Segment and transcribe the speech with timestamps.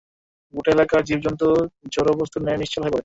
[0.53, 1.47] গোটা এলাকার জীব-জন্তু
[1.93, 2.99] জড়-বস্তুর ন্যায় নিশ্চল হয়ে পড়ে।